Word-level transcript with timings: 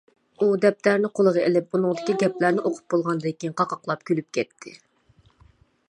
ئۇ 0.43 0.47
دەپتەرنى 0.61 1.11
قولىغا 1.19 1.43
ئېلىپ 1.49 1.77
ئۇنىڭدىكى 1.79 2.15
گەپلەرنى 2.23 2.65
ئوقۇپ 2.69 2.83
بولغاندىن 2.95 3.37
كېيىن 3.39 3.57
قاقاقلاپ 3.61 4.05
كۈلۈپ 4.11 4.31
كەتتى. 4.39 4.75